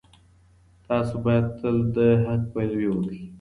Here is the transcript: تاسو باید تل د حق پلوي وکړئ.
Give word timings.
تاسو 0.87 1.13
باید 1.25 1.45
تل 1.59 1.77
د 1.95 1.97
حق 2.23 2.41
پلوي 2.53 2.87
وکړئ. 2.91 3.19